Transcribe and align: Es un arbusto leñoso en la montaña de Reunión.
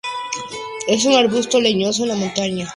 Es 0.87 1.05
un 1.05 1.13
arbusto 1.13 1.61
leñoso 1.61 2.01
en 2.01 2.09
la 2.09 2.15
montaña 2.15 2.35
de 2.35 2.47
Reunión. 2.47 2.69